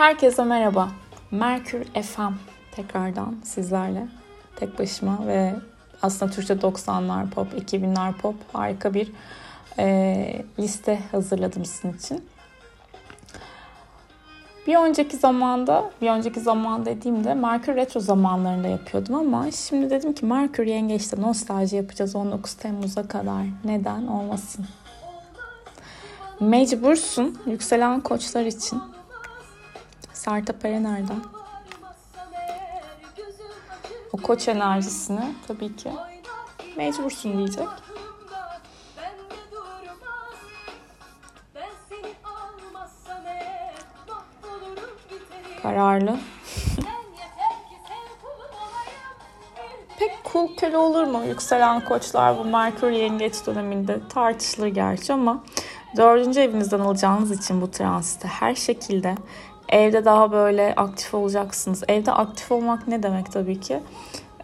Herkese 0.00 0.44
merhaba. 0.44 0.88
Merkür 1.30 1.84
FM 1.84 2.32
tekrardan 2.72 3.36
sizlerle. 3.44 4.08
Tek 4.56 4.78
başıma 4.78 5.26
ve 5.26 5.54
aslında 6.02 6.32
Türkçe 6.32 6.54
90'lar 6.54 7.30
pop, 7.30 7.54
2000'ler 7.54 8.12
pop 8.12 8.34
harika 8.52 8.94
bir 8.94 9.12
e, 9.78 10.42
liste 10.58 10.98
hazırladım 11.12 11.64
sizin 11.64 11.92
için. 11.92 12.24
Bir 14.66 14.76
önceki 14.76 15.16
zamanda, 15.16 15.90
bir 16.02 16.10
önceki 16.10 16.40
zaman 16.40 16.86
dediğimde 16.86 17.34
Merkür 17.34 17.76
Retro 17.76 18.00
zamanlarında 18.00 18.68
yapıyordum 18.68 19.14
ama 19.14 19.50
şimdi 19.50 19.90
dedim 19.90 20.12
ki 20.12 20.26
Merkür 20.26 20.66
Yengeç'te 20.66 21.22
nostalji 21.22 21.76
yapacağız 21.76 22.16
19 22.16 22.54
Temmuz'a 22.54 23.08
kadar. 23.08 23.42
Neden 23.64 24.06
olmasın? 24.06 24.66
Mecbursun 26.40 27.38
yükselen 27.46 28.00
koçlar 28.00 28.44
için. 28.44 28.82
Sertap 30.20 30.64
Erener'den. 30.64 31.20
O 34.12 34.16
koç 34.16 34.48
enerjisini 34.48 35.34
tabii 35.48 35.76
ki 35.76 35.92
mecbursun 36.76 37.38
diyecek. 37.38 37.68
Kararlı. 45.62 46.16
Pek 49.98 50.18
cool 50.32 50.72
olur 50.72 51.04
mu 51.04 51.24
yükselen 51.24 51.84
koçlar 51.84 52.38
bu 52.38 52.44
Merkür 52.44 52.90
yengeç 52.90 53.46
döneminde 53.46 54.00
tartışılır 54.08 54.66
gerçi 54.66 55.12
ama 55.12 55.44
dördüncü 55.96 56.40
evinizden 56.40 56.80
alacağınız 56.80 57.30
için 57.30 57.60
bu 57.60 57.70
transite 57.70 58.28
her 58.28 58.54
şekilde 58.54 59.14
evde 59.70 60.04
daha 60.04 60.32
böyle 60.32 60.74
aktif 60.76 61.14
olacaksınız. 61.14 61.82
Evde 61.88 62.12
aktif 62.12 62.52
olmak 62.52 62.88
ne 62.88 63.02
demek 63.02 63.32
tabii 63.32 63.60
ki? 63.60 63.80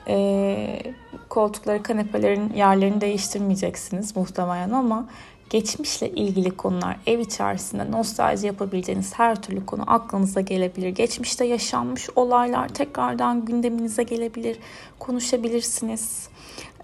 Ee, 0.09 0.83
koltukları, 1.29 1.83
kanepelerin 1.83 2.53
yerlerini 2.53 3.01
değiştirmeyeceksiniz 3.01 4.17
muhtemelen 4.17 4.71
ama 4.71 5.07
geçmişle 5.51 6.11
ilgili 6.11 6.51
konular 6.51 6.97
ev 7.07 7.19
içerisinde 7.19 7.91
nostalji 7.91 8.47
yapabileceğiniz 8.47 9.19
her 9.19 9.43
türlü 9.43 9.67
konu 9.67 9.83
aklınıza 9.87 10.41
gelebilir. 10.41 10.89
Geçmişte 10.89 11.45
yaşanmış 11.45 12.09
olaylar 12.17 12.69
tekrardan 12.69 13.45
gündeminize 13.45 14.03
gelebilir, 14.03 14.59
konuşabilirsiniz. 14.99 16.29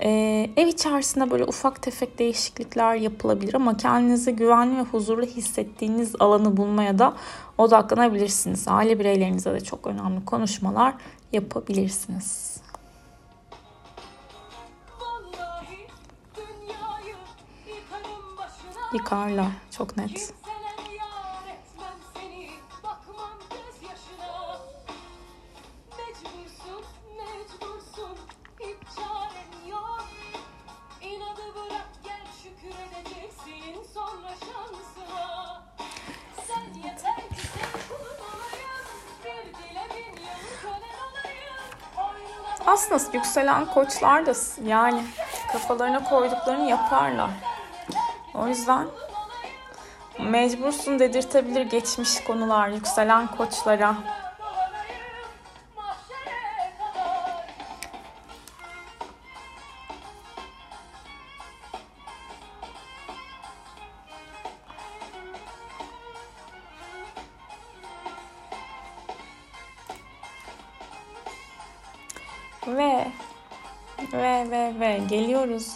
Ee, 0.01 0.51
ev 0.56 0.67
içerisinde 0.67 1.31
böyle 1.31 1.45
ufak 1.45 1.83
tefek 1.83 2.19
değişiklikler 2.19 2.95
yapılabilir 2.95 3.55
ama 3.55 3.77
kendinizi 3.77 4.33
güvenli 4.33 4.79
ve 4.79 4.83
huzurlu 4.83 5.27
hissettiğiniz 5.27 6.15
alanı 6.21 6.56
bulmaya 6.56 6.99
da 6.99 7.15
odaklanabilirsiniz. 7.58 8.69
Aile 8.69 8.98
bireylerinize 8.98 9.55
de 9.55 9.61
çok 9.61 9.86
önemli 9.86 10.25
konuşmalar 10.25 10.95
yapabilirsiniz. 11.33 12.61
Yıkarlar 18.94 19.50
çok 19.70 19.97
net. 19.97 20.42
Aslında 42.67 43.03
yükselen 43.13 43.67
koçlar 43.67 44.27
da 44.27 44.33
yani 44.65 45.03
kafalarına 45.53 46.05
koyduklarını 46.05 46.69
yaparlar. 46.71 47.31
O 48.34 48.47
yüzden 48.49 48.87
mecbursun 50.21 50.99
dedirtebilir 50.99 51.62
geçmiş 51.62 52.25
konular 52.25 52.69
yükselen 52.69 53.27
koçlara. 53.27 53.95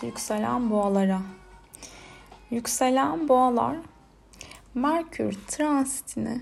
Yükselen 0.07 0.71
boğalara. 0.71 1.21
Yükselen 2.51 3.29
boğalar 3.29 3.77
Merkür 4.77 5.39
transitini 5.49 6.41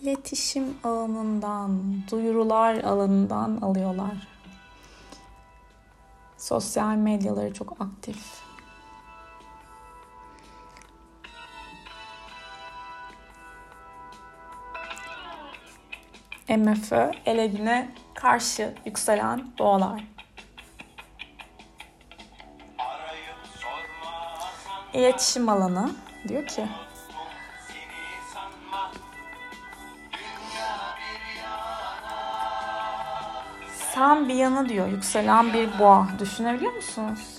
iletişim 0.00 0.76
alanından, 0.84 1.82
duyurular 2.10 2.74
alanından 2.74 3.56
alıyorlar. 3.56 4.28
Sosyal 6.36 6.94
medyaları 6.94 7.54
çok 7.54 7.76
aktif. 7.80 8.18
MFÖ 16.48 17.10
ele 17.26 17.88
karşı 18.14 18.74
yükselen 18.86 19.52
boğalar. 19.58 20.17
İletişim 24.92 25.48
alanı. 25.48 25.90
Diyor 26.28 26.46
ki 26.46 26.66
sen 33.94 34.28
bir 34.28 34.34
yana 34.34 34.68
diyor 34.68 34.88
yükselen 34.88 35.52
bir 35.52 35.78
boğa. 35.78 36.06
Düşünebiliyor 36.18 36.72
musunuz? 36.72 37.38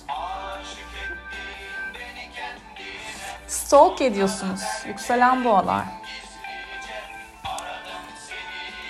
Stalk 3.46 4.00
ediyorsunuz 4.00 4.62
yükselen 4.86 5.44
boğalar 5.44 5.84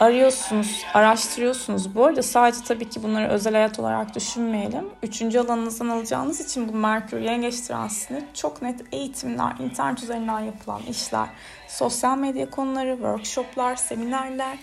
arıyorsunuz, 0.01 0.85
araştırıyorsunuz. 0.95 1.95
Bu 1.95 2.07
arada 2.07 2.23
sadece 2.23 2.65
tabii 2.65 2.89
ki 2.89 3.03
bunları 3.03 3.29
özel 3.29 3.53
hayat 3.53 3.79
olarak 3.79 4.15
düşünmeyelim. 4.15 4.85
Üçüncü 5.03 5.39
alanınızdan 5.39 5.89
alacağınız 5.89 6.41
için 6.41 6.69
bu 6.69 6.77
Merkür 6.77 7.21
Yengeç 7.21 7.61
transitini 7.61 8.25
çok 8.35 8.63
net 8.63 8.95
eğitimler, 8.95 9.53
internet 9.59 10.03
üzerinden 10.03 10.41
yapılan 10.41 10.83
işler, 10.83 11.29
sosyal 11.69 12.19
medya 12.19 12.51
konuları, 12.51 12.93
workshoplar, 12.93 13.77
seminerler, 13.77 14.59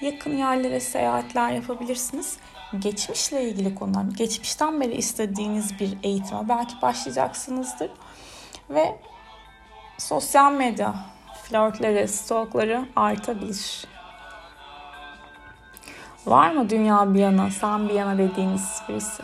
yakın 0.00 0.36
yerlere 0.36 0.80
seyahatler 0.80 1.50
yapabilirsiniz. 1.50 2.36
Geçmişle 2.78 3.42
ilgili 3.42 3.74
konular, 3.74 4.04
geçmişten 4.16 4.80
beri 4.80 4.94
istediğiniz 4.94 5.80
bir 5.80 5.98
eğitime 6.02 6.48
belki 6.48 6.82
başlayacaksınızdır. 6.82 7.90
Ve 8.70 8.98
sosyal 9.98 10.52
medya 10.52 10.94
flörtleri, 11.44 12.08
stalkları 12.08 12.86
artabilir. 12.96 13.86
Var 16.26 16.50
mı 16.50 16.70
dünya 16.70 17.14
bir 17.14 17.18
yana, 17.18 17.50
sen 17.50 17.88
bir 17.88 17.94
yana 17.94 18.18
dediğiniz 18.18 18.82
birisi? 18.88 19.22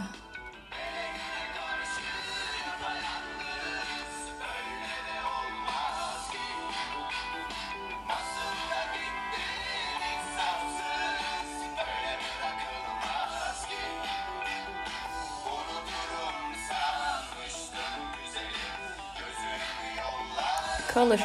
Kalır. 20.94 21.20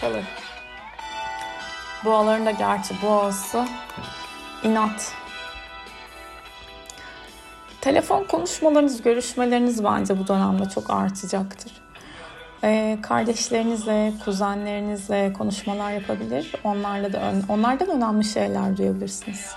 Kalır. 0.00 0.24
Boğaların 2.04 2.46
da 2.46 2.50
gerçi 2.50 2.94
boğası 3.02 3.66
inat. 4.64 5.12
Telefon 7.80 8.24
konuşmalarınız, 8.24 9.02
görüşmeleriniz 9.02 9.84
bence 9.84 10.18
bu 10.18 10.28
dönemde 10.28 10.68
çok 10.68 10.90
artacaktır. 10.90 11.72
Ee, 12.64 12.98
kardeşlerinizle, 13.02 14.12
kuzenlerinizle 14.24 15.32
konuşmalar 15.32 15.92
yapabilir. 15.92 16.54
Onlarla 16.64 17.12
da 17.12 17.32
onlardan 17.48 17.88
önemli 17.88 18.24
şeyler 18.24 18.76
duyabilirsiniz. 18.76 19.50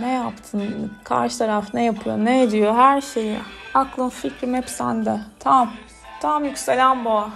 Ne 0.00 0.12
yaptın? 0.12 0.92
Karşı 1.04 1.38
taraf 1.38 1.74
ne 1.74 1.84
yapıyor? 1.84 2.18
Ne 2.18 2.42
ediyor? 2.42 2.74
Her 2.74 3.00
şeyi. 3.00 3.38
Aklın, 3.74 4.08
fikrim 4.08 4.54
hep 4.54 4.70
sende. 4.70 5.20
Tamam. 5.38 5.72
Tamam 6.20 6.44
yükselen 6.44 7.04
boğa. 7.04 7.30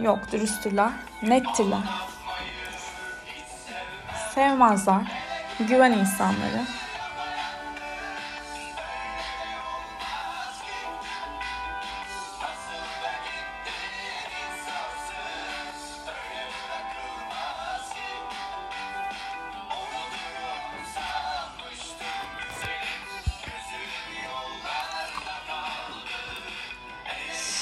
Yok 0.00 0.18
dürüsttürler, 0.32 0.90
nettirler. 1.22 2.09
Sevmezler, 4.34 5.02
güven 5.58 5.92
insanları. 5.92 6.64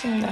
Şimdi 0.02 0.26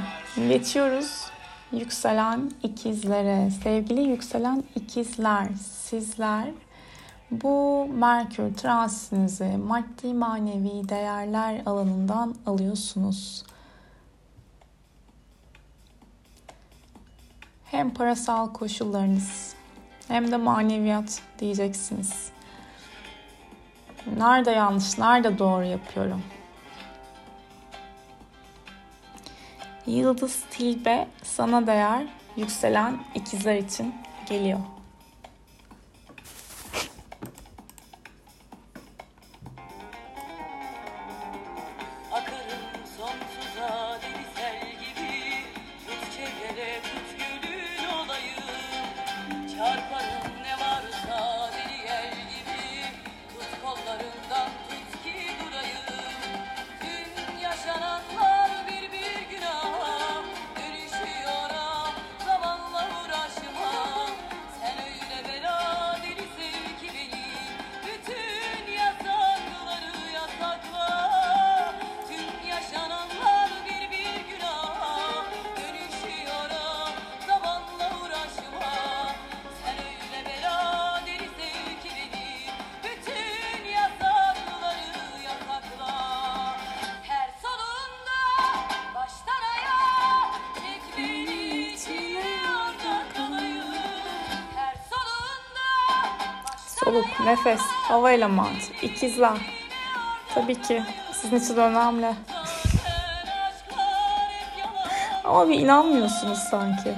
geçiyoruz 0.49 1.27
yükselen 1.73 2.51
ikizlere. 2.63 3.51
Sevgili 3.63 4.01
yükselen 4.01 4.65
ikizler, 4.75 5.49
sizler 5.91 6.49
bu 7.31 7.87
Merkür 7.93 8.55
transitinizi 8.55 9.57
maddi 9.57 10.15
manevi 10.15 10.89
değerler 10.89 11.63
alanından 11.67 12.35
alıyorsunuz. 12.47 13.45
Hem 17.65 17.95
parasal 17.95 18.53
koşullarınız 18.53 19.55
hem 20.09 20.33
de 20.33 20.37
maneviyat 20.37 21.23
diyeceksiniz. 21.39 22.31
Nerede 24.17 24.51
yanlış, 24.51 24.99
nerede 24.99 25.39
doğru 25.39 25.65
yapıyorum? 25.65 26.23
Yıldız 29.87 30.45
Tilbe 30.51 31.09
sana 31.23 31.67
değer 31.67 32.07
yükselen 32.37 32.99
ikizler 33.15 33.57
için 33.57 33.95
geliyor. 34.29 34.61
Nefes, 97.27 97.61
hava 97.61 98.13
elemanı, 98.13 98.57
ikizler. 98.83 99.39
Tabii 100.35 100.63
ki 100.63 100.83
sizin 101.13 101.37
için 101.37 101.57
önemli. 101.57 102.07
Ama 105.25 105.49
bir 105.49 105.59
inanmıyorsunuz 105.59 106.39
sanki. 106.39 106.95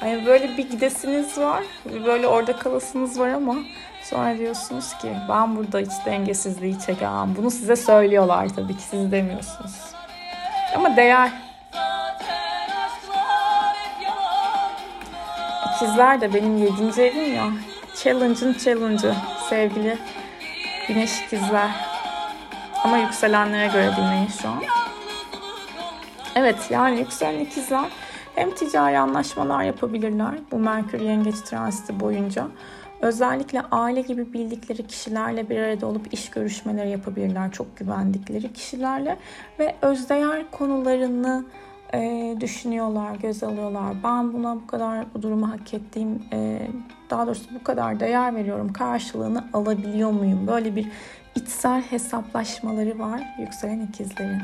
Hani 0.00 0.26
böyle 0.26 0.56
bir 0.56 0.70
gidesiniz 0.70 1.38
var, 1.38 1.64
böyle 2.04 2.26
orada 2.26 2.56
kalasınız 2.56 3.20
var 3.20 3.28
ama 3.28 3.54
sonra 4.02 4.38
diyorsunuz 4.38 4.98
ki 4.98 5.12
ben 5.28 5.56
burada 5.56 5.78
hiç 5.78 5.92
dengesizliği 6.06 6.80
çekemem. 6.80 7.34
Bunu 7.36 7.50
size 7.50 7.76
söylüyorlar 7.76 8.48
tabii 8.48 8.76
ki 8.76 8.82
siz 8.82 9.12
demiyorsunuz. 9.12 9.72
Ama 10.76 10.96
değer. 10.96 11.30
İkizler 15.76 16.20
de 16.20 16.34
benim 16.34 16.58
yedinci 16.58 17.02
evim 17.02 17.34
ya. 17.34 17.46
Challenge'ın 18.02 18.56
challenge'ı 18.64 19.14
sevgili 19.52 19.98
güneş 20.88 21.22
ikizler. 21.22 21.70
Ama 22.84 22.98
yükselenlere 22.98 23.66
göre 23.66 23.90
dinleyin 23.96 24.26
şu 24.26 24.48
an. 24.48 24.62
Evet 26.34 26.56
yani 26.70 26.98
yükselen 26.98 27.40
ikizler 27.40 27.84
hem 28.34 28.54
ticari 28.54 28.98
anlaşmalar 28.98 29.62
yapabilirler 29.62 30.34
bu 30.52 30.58
Merkür 30.58 31.00
Yengeç 31.00 31.34
transiti 31.40 32.00
boyunca. 32.00 32.46
Özellikle 33.00 33.62
aile 33.70 34.00
gibi 34.00 34.32
bildikleri 34.32 34.86
kişilerle 34.86 35.48
bir 35.50 35.58
arada 35.58 35.86
olup 35.86 36.14
iş 36.14 36.30
görüşmeleri 36.30 36.90
yapabilirler. 36.90 37.52
Çok 37.52 37.76
güvendikleri 37.76 38.52
kişilerle 38.52 39.18
ve 39.58 39.74
özdeğer 39.82 40.50
konularını 40.50 41.44
e, 41.94 42.34
düşünüyorlar, 42.40 43.14
göz 43.14 43.42
alıyorlar. 43.42 43.94
Ben 44.04 44.32
buna 44.32 44.56
bu 44.56 44.66
kadar 44.66 45.14
bu 45.14 45.22
durumu 45.22 45.50
hak 45.50 45.74
ettiğim, 45.74 46.22
e, 46.32 46.68
daha 47.10 47.26
doğrusu 47.26 47.54
bu 47.60 47.64
kadar 47.64 48.00
değer 48.00 48.34
veriyorum. 48.34 48.72
Karşılığını 48.72 49.44
alabiliyor 49.52 50.10
muyum? 50.10 50.46
Böyle 50.46 50.76
bir 50.76 50.88
içsel 51.34 51.82
hesaplaşmaları 51.82 52.98
var 52.98 53.20
yükselen 53.38 53.80
ikizlerin. 53.80 54.42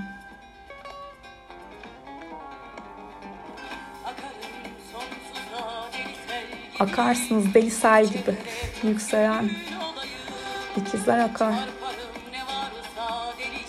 Akarsınız 6.81 7.55
deli 7.55 7.71
sel 7.71 8.07
gibi. 8.07 8.35
Yükselen 8.83 9.51
ikizler 10.77 11.19
akar. 11.19 11.55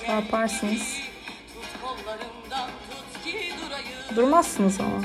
Çarparsınız. 0.06 0.99
Durmazsınız 4.16 4.80
ama. 4.80 5.02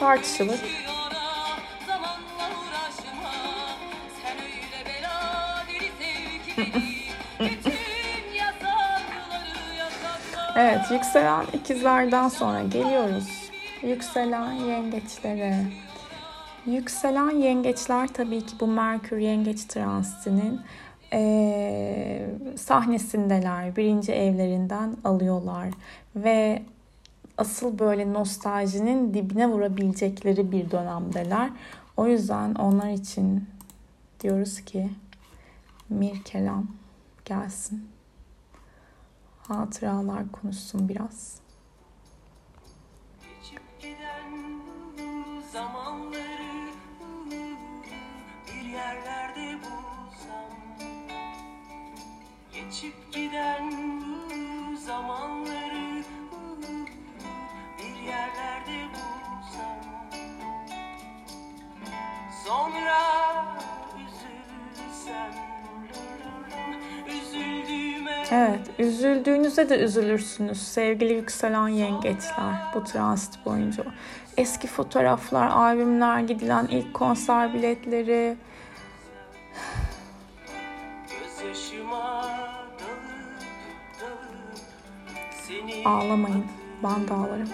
Tartışılır. 0.00 0.60
evet, 10.56 10.80
yükselen 10.90 11.46
ikizlerden 11.52 12.28
sonra 12.28 12.62
geliyoruz. 12.62 13.50
Yükselen 13.82 14.52
yengeçlere. 14.52 15.56
Yükselen 16.66 17.30
yengeçler 17.30 18.08
tabii 18.08 18.46
ki 18.46 18.56
bu 18.60 18.66
Merkür 18.66 19.18
yengeç 19.18 19.64
transitinin 19.64 20.60
e, 21.12 22.30
sahnesindeler. 22.56 23.76
Birinci 23.76 24.12
evlerinden 24.12 24.96
alıyorlar. 25.04 25.68
Ve 26.16 26.62
asıl 27.38 27.78
böyle 27.78 28.12
nostaljinin 28.12 29.14
dibine 29.14 29.48
vurabilecekleri 29.48 30.52
bir 30.52 30.70
dönemdeler. 30.70 31.50
O 31.96 32.06
yüzden 32.06 32.54
onlar 32.54 32.90
için 32.90 33.48
diyoruz 34.20 34.60
ki 34.60 34.90
Mir 35.88 36.22
gelsin. 37.24 37.88
Hatıralar 39.48 40.32
konuşsun 40.32 40.88
biraz. 40.88 41.38
zamanları 45.52 46.72
bir 48.46 48.68
yerlerde 48.68 49.58
bulsam 49.62 49.77
geçip 52.68 53.12
giden 53.12 53.70
zamanları 54.86 56.04
bir 57.78 58.06
yerlerde 58.06 58.88
bulsam 58.92 59.78
sonra 62.46 62.98
Evet, 68.30 68.60
üzüldüğünüzde 68.78 69.68
de 69.68 69.78
üzülürsünüz 69.78 70.62
sevgili 70.62 71.12
yükselen 71.12 71.68
yengeçler 71.68 72.54
bu 72.74 72.84
transit 72.84 73.46
boyunca. 73.46 73.84
Eski 74.36 74.66
fotoğraflar, 74.66 75.46
albümler, 75.46 76.20
gidilen 76.20 76.66
ilk 76.66 76.94
konser 76.94 77.54
biletleri, 77.54 78.36
Ağlamayın 85.84 86.44
Van 86.82 87.08
Dağları. 87.08 87.44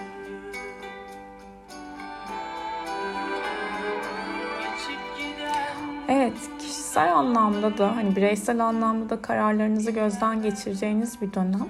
Evet, 6.07 6.33
kişisel 6.59 7.15
anlamda 7.15 7.77
da 7.77 7.95
hani 7.95 8.15
bireysel 8.15 8.59
anlamda 8.65 9.09
da 9.09 9.21
kararlarınızı 9.21 9.91
gözden 9.91 10.41
geçireceğiniz 10.41 11.21
bir 11.21 11.33
dönem. 11.33 11.69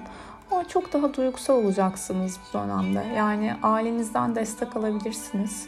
Ama 0.50 0.68
çok 0.68 0.92
daha 0.92 1.14
duygusal 1.14 1.54
olacaksınız 1.54 2.40
bu 2.40 2.58
dönemde. 2.58 3.04
Yani 3.16 3.54
ailenizden 3.62 4.34
destek 4.34 4.76
alabilirsiniz. 4.76 5.66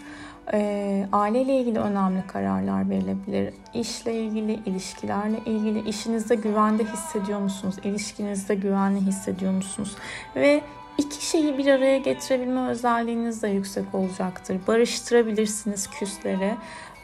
E, 0.52 1.08
aileyle 1.12 1.56
ilgili 1.60 1.78
önemli 1.78 2.26
kararlar 2.26 2.90
verilebilir. 2.90 3.54
İşle 3.74 4.14
ilgili, 4.14 4.52
ilişkilerle 4.52 5.38
ilgili, 5.46 5.88
işinizde 5.88 6.34
güvende 6.34 6.84
hissediyor 6.84 7.40
musunuz? 7.40 7.74
İlişkinizde 7.84 8.54
güvenli 8.54 9.00
hissediyor 9.00 9.52
musunuz? 9.52 9.96
Ve 10.36 10.60
iki 10.98 11.26
şeyi 11.26 11.58
bir 11.58 11.66
araya 11.66 11.98
getirebilme 11.98 12.68
özelliğiniz 12.68 13.42
de 13.42 13.48
yüksek 13.48 13.94
olacaktır. 13.94 14.56
Barıştırabilirsiniz 14.66 15.90
küsleri. 15.90 16.54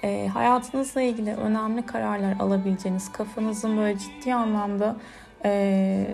E, 0.02 0.28
hayatınızla 0.28 1.00
ilgili 1.00 1.34
önemli 1.34 1.86
kararlar 1.86 2.36
alabileceğiniz, 2.40 3.12
kafanızın 3.12 3.76
böyle 3.76 3.98
ciddi 3.98 4.34
anlamda 4.34 4.96
e, 5.44 6.06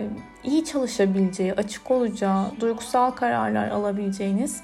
iyi 0.43 0.65
çalışabileceği, 0.65 1.53
açık 1.53 1.91
olacağı, 1.91 2.51
duygusal 2.59 3.11
kararlar 3.11 3.67
alabileceğiniz 3.67 4.61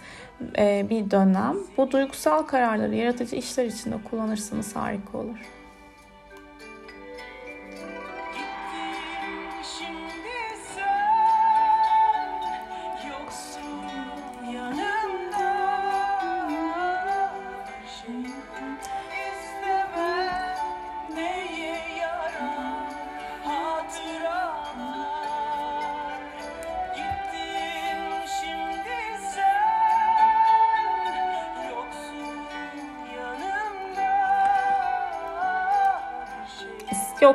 e, 0.58 0.86
bir 0.90 1.12
dönem. 1.12 1.56
Bu 1.78 1.92
duygusal 1.92 2.44
kararları 2.44 2.96
yaratıcı 2.96 3.36
işler 3.36 3.66
için 3.66 3.92
de 3.92 3.96
kullanırsanız 4.10 4.76
harika 4.76 5.18
olur. 5.18 5.57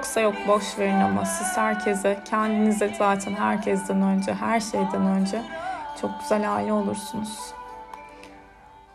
Yoksa 0.02 0.21
yok 0.21 0.35
boş 0.49 0.78
verin 0.78 1.00
ama 1.00 1.25
siz 1.25 1.56
herkese, 1.56 2.23
kendinize 2.25 2.94
zaten 2.99 3.35
herkesten 3.35 4.02
önce, 4.02 4.35
her 4.35 4.61
şeyden 4.61 5.06
önce 5.06 5.42
çok 6.00 6.21
güzel 6.21 6.54
aile 6.54 6.73
olursunuz. 6.73 7.52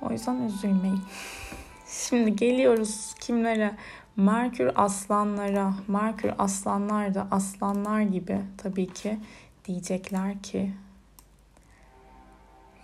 O 0.01 0.11
yüzden 0.11 0.41
üzülmeyin. 0.41 1.01
Şimdi 1.87 2.35
geliyoruz 2.35 3.15
kimlere? 3.19 3.75
Merkür 4.15 4.71
aslanlara. 4.75 5.73
Merkür 5.87 6.31
aslanlar 6.37 7.13
da 7.13 7.27
aslanlar 7.31 8.01
gibi 8.01 8.41
tabii 8.57 8.93
ki 8.93 9.19
diyecekler 9.65 10.41
ki 10.43 10.73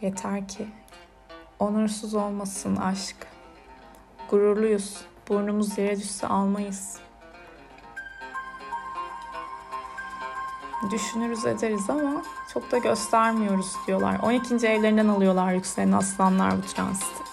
yeter 0.01 0.47
ki 0.47 0.67
onursuz 1.59 2.15
olmasın 2.15 2.75
aşk. 2.75 3.15
Gururluyuz. 4.29 5.01
Burnumuz 5.29 5.77
yere 5.77 5.97
düşse 5.97 6.27
almayız. 6.27 6.99
Düşünürüz 10.91 11.45
ederiz 11.45 11.89
ama 11.89 12.23
çok 12.53 12.71
da 12.71 12.77
göstermiyoruz 12.77 13.75
diyorlar. 13.87 14.19
12. 14.23 14.55
evlerinden 14.67 15.07
alıyorlar 15.07 15.53
yükselen 15.53 15.91
aslanlar 15.91 16.57
bu 16.57 16.61
transiti. 16.61 17.32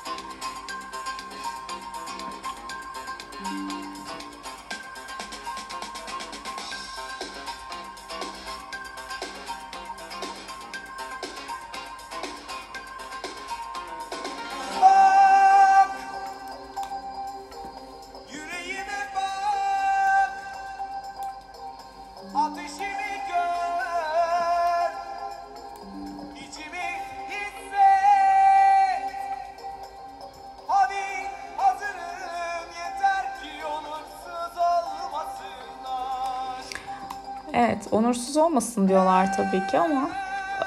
Evet, 37.80 37.92
onursuz 37.92 38.36
olmasın 38.36 38.88
diyorlar 38.88 39.36
tabii 39.36 39.66
ki 39.66 39.78
ama 39.78 40.08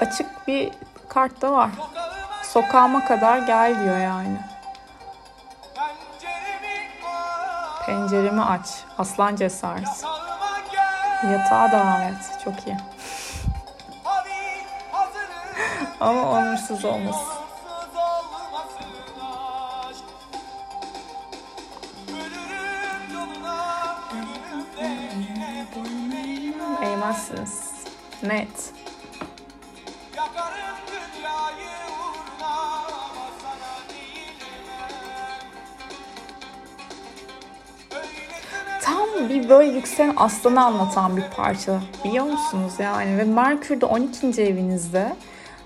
açık 0.00 0.48
bir 0.48 0.70
kart 1.08 1.42
da 1.42 1.52
var. 1.52 1.70
Sokağıma 2.42 3.04
kadar 3.04 3.38
gel 3.38 3.80
diyor 3.84 3.98
yani. 3.98 4.38
Penceremi 7.86 8.42
aç. 8.42 8.66
Aslan 8.98 9.36
cesareti. 9.36 10.06
Yatağa 11.32 11.72
davet. 11.72 12.40
Çok 12.44 12.66
iyi. 12.66 12.76
ama 16.00 16.30
onursuz 16.30 16.84
olmasın. 16.84 17.33
Net. 28.34 28.72
Tam 38.82 39.28
bir 39.28 39.48
böyle 39.48 39.72
yükselen 39.72 40.14
aslanı 40.16 40.64
anlatan 40.64 41.16
bir 41.16 41.22
parça 41.36 41.80
biliyor 42.04 42.24
musunuz 42.24 42.72
yani 42.78 43.18
ve 43.18 43.24
Merkür 43.24 43.80
de 43.80 43.86
12. 43.86 44.42
evinizde 44.42 45.16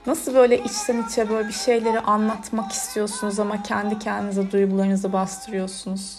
nasıl 0.07 0.35
böyle 0.35 0.65
içten 0.65 1.03
içe 1.03 1.31
böyle 1.31 1.49
bir 1.49 1.53
şeyleri 1.53 2.01
anlatmak 2.01 2.73
istiyorsunuz 2.73 3.41
ama 3.41 3.63
kendi 3.63 3.99
kendinize 3.99 4.51
duygularınızı 4.51 5.13
bastırıyorsunuz. 5.13 6.19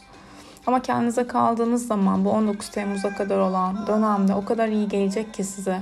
Ama 0.67 0.81
kendinize 0.81 1.27
kaldığınız 1.27 1.87
zaman 1.87 2.25
bu 2.25 2.31
19 2.31 2.69
Temmuz'a 2.69 3.15
kadar 3.15 3.37
olan 3.39 3.87
dönemde 3.87 4.33
o 4.33 4.45
kadar 4.45 4.67
iyi 4.67 4.87
gelecek 4.87 5.33
ki 5.33 5.43
size. 5.43 5.81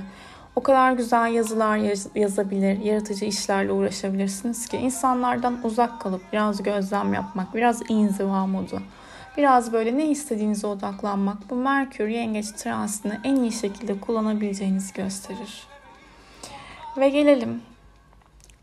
O 0.56 0.62
kadar 0.62 0.92
güzel 0.92 1.32
yazılar 1.32 1.76
yaz- 1.76 2.08
yazabilir, 2.14 2.80
yaratıcı 2.80 3.24
işlerle 3.24 3.72
uğraşabilirsiniz 3.72 4.68
ki 4.68 4.76
insanlardan 4.76 5.58
uzak 5.64 6.00
kalıp 6.00 6.32
biraz 6.32 6.62
gözlem 6.62 7.14
yapmak, 7.14 7.54
biraz 7.54 7.90
inziva 7.90 8.46
modu, 8.46 8.82
biraz 9.36 9.72
böyle 9.72 9.96
ne 9.98 10.10
istediğinize 10.10 10.66
odaklanmak 10.66 11.50
bu 11.50 11.54
Merkür 11.54 12.08
Yengeç 12.08 12.50
transitini 12.50 13.20
en 13.24 13.36
iyi 13.36 13.52
şekilde 13.52 14.00
kullanabileceğinizi 14.00 14.92
gösterir. 14.94 15.66
Ve 16.96 17.08
gelelim 17.08 17.62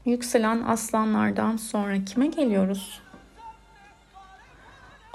yükselen 0.06 0.64
aslanlardan 0.64 1.58
sonra 1.58 2.06
kime 2.06 2.28
geliyoruz? 2.28 3.02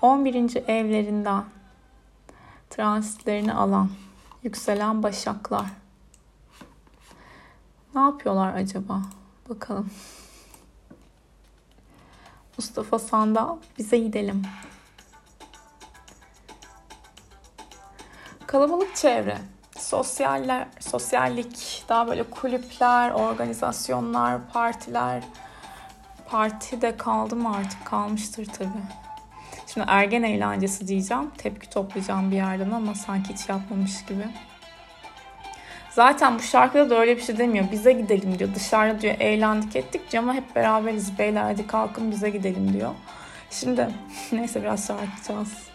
11. 0.03 0.57
evlerinden 0.69 1.45
transitlerini 2.71 3.55
alan 3.55 3.91
yükselen 4.43 5.03
başaklar. 5.03 5.67
Ne 7.95 8.01
yapıyorlar 8.01 8.55
acaba? 8.55 9.03
Bakalım. 9.49 9.91
Mustafa 12.59 12.99
Sandal 12.99 13.57
bize 13.79 13.99
gidelim. 13.99 14.43
Kalabalık 18.47 18.97
çevre, 18.97 19.39
sosyaller, 19.79 20.69
sosyallik, 20.81 21.85
daha 21.89 22.09
böyle 22.09 22.23
kulüpler, 22.23 23.11
organizasyonlar, 23.11 24.49
partiler. 24.53 25.23
Parti 26.29 26.83
de 26.83 26.97
kaldı 26.97 27.37
mı 27.37 27.57
artık? 27.57 27.87
Kalmıştır 27.87 28.47
tabii. 28.47 28.83
Şimdi 29.67 29.87
ergen 29.91 30.23
eğlencesi 30.23 30.89
diyeceğim. 30.89 31.31
Tepki 31.39 31.71
toplayacağım 31.71 32.31
bir 32.31 32.37
yerden 32.37 32.71
ama 32.71 32.95
sanki 32.95 33.35
hiç 33.35 33.49
yapmamış 33.49 34.07
gibi. 34.07 34.29
Zaten 35.91 36.39
bu 36.39 36.43
şarkıda 36.43 36.91
da 36.91 36.99
öyle 37.01 37.17
bir 37.17 37.23
şey 37.23 37.39
demiyor. 37.39 37.65
Bize 37.73 37.93
gidelim 37.93 38.39
diyor. 38.39 38.55
Dışarıda 38.55 39.01
diyor 39.01 39.15
eğlendik 39.21 39.77
ettik 39.77 40.15
ama 40.15 40.35
hep 40.35 40.57
beraberiz 40.57 41.19
beyler 41.19 41.43
hadi 41.43 41.67
kalkın 41.67 42.11
bize 42.11 42.31
gidelim 42.31 42.73
diyor. 42.73 42.91
Şimdi 43.51 43.89
neyse 44.33 44.63
biraz 44.63 44.87
şarkıcağız. 44.87 45.31
Masumum 45.31 45.70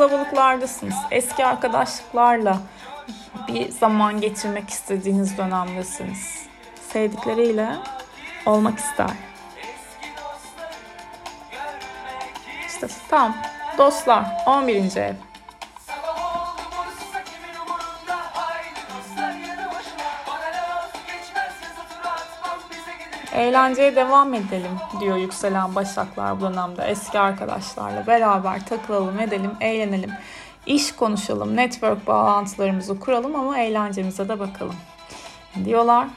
kalabalıklardasınız. 0.00 0.94
Eski 1.10 1.46
arkadaşlıklarla 1.46 2.58
bir 3.48 3.68
zaman 3.68 4.20
geçirmek 4.20 4.70
istediğiniz 4.70 5.38
dönemdesiniz. 5.38 6.46
Sevdikleriyle 6.92 7.76
olmak 8.46 8.78
ister. 8.78 9.10
İşte 12.68 12.86
tam 13.08 13.36
dostlar 13.78 14.24
11. 14.46 14.96
ev. 14.96 15.29
Eğlenceye 23.40 23.96
devam 23.96 24.34
edelim 24.34 24.70
diyor 25.00 25.16
yükselen 25.16 25.74
başaklar 25.74 26.40
bu 26.40 26.44
dönemde. 26.44 26.84
Eski 26.84 27.18
arkadaşlarla 27.18 28.06
beraber 28.06 28.66
takılalım, 28.66 29.20
edelim, 29.20 29.50
eğlenelim. 29.60 30.10
İş 30.66 30.92
konuşalım, 30.92 31.56
network 31.56 32.06
bağlantılarımızı 32.06 33.00
kuralım 33.00 33.36
ama 33.36 33.58
eğlencemize 33.58 34.28
de 34.28 34.38
bakalım 34.38 34.74
diyorlar. 35.64 36.08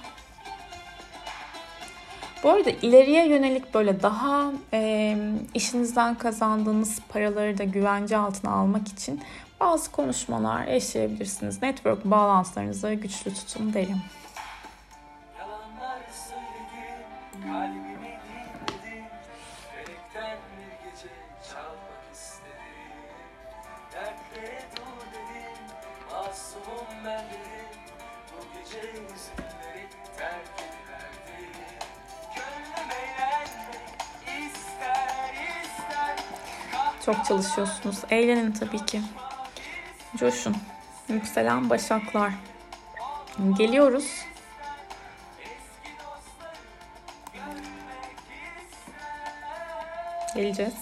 Bu 2.43 2.49
arada 2.49 2.69
ileriye 2.69 3.27
yönelik 3.27 3.73
böyle 3.73 4.01
daha 4.01 4.51
e, 4.73 5.17
işinizden 5.53 6.15
kazandığınız 6.15 6.99
paraları 7.09 7.57
da 7.57 7.63
güvence 7.63 8.17
altına 8.17 8.51
almak 8.51 8.87
için 8.87 9.21
bazı 9.59 9.91
konuşmalar 9.91 10.67
yaşayabilirsiniz. 10.67 11.61
Network 11.61 12.05
bağlantılarınızı 12.05 12.93
güçlü 12.93 13.33
tutun 13.33 13.73
derim. 13.73 14.01
Çok 37.05 37.25
çalışıyorsunuz. 37.25 37.97
Eğlenin 38.09 38.51
tabii 38.51 38.85
ki. 38.85 39.01
Coşun. 40.17 40.55
Yükselen 41.09 41.69
başaklar. 41.69 42.33
Geliyoruz. 43.57 44.25
Geleceğiz. 50.35 50.73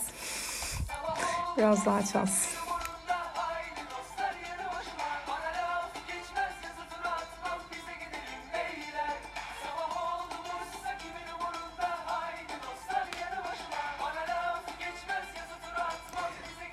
Biraz 1.58 1.86
daha 1.86 2.06
çalsın. 2.06 2.61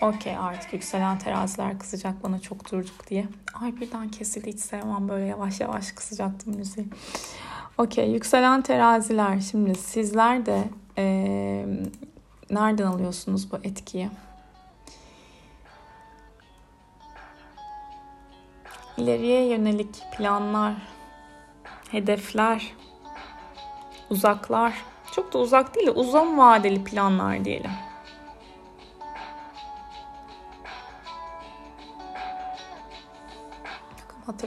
Okey 0.09 0.37
artık 0.37 0.73
yükselen 0.73 1.19
teraziler 1.19 1.79
kızacak 1.79 2.25
bana 2.25 2.39
çok 2.41 2.73
durduk 2.73 3.07
diye. 3.09 3.27
Ay 3.63 3.81
birden 3.81 4.09
kesildi 4.09 4.53
hiç 4.53 4.61
sevmem 4.61 5.09
böyle 5.09 5.25
yavaş 5.25 5.61
yavaş 5.61 5.93
kısacaktım 5.93 6.57
müziği. 6.57 6.87
Okey 7.79 8.11
yükselen 8.11 8.63
teraziler 8.63 9.41
şimdi 9.41 9.75
sizler 9.75 10.47
de 10.47 10.65
eee, 10.97 11.67
nereden 12.51 12.87
alıyorsunuz 12.87 13.53
bu 13.53 13.57
etkiyi? 13.57 14.11
İleriye 18.97 19.49
yönelik 19.49 20.03
planlar, 20.17 20.75
hedefler, 21.91 22.73
uzaklar. 24.11 24.75
Çok 25.13 25.33
da 25.33 25.39
uzak 25.39 25.75
değil 25.75 25.87
de 25.87 25.91
uzun 25.91 26.39
vadeli 26.39 26.85
planlar 26.85 27.45
diyelim. 27.45 27.71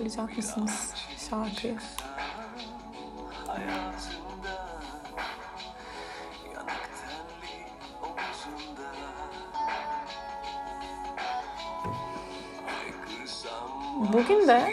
Hatırlayacak 0.02 0.38
mısınız 0.38 0.94
şarkıyı? 1.30 1.78
Bugün 14.14 14.48
de 14.48 14.70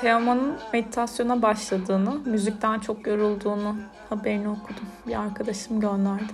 Teoman'ın 0.00 0.58
meditasyona 0.72 1.42
başladığını, 1.42 2.14
müzikten 2.24 2.80
çok 2.80 3.06
yorulduğunu 3.06 3.76
haberini 4.10 4.48
okudum. 4.48 4.86
Bir 5.06 5.20
arkadaşım 5.20 5.80
gönderdi. 5.80 6.32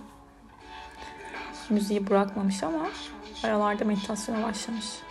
Müziği 1.71 2.11
bırakmamış 2.11 2.63
ama 2.63 2.87
aralarda 3.45 3.85
meditasyona 3.85 4.43
başlamış. 4.43 5.08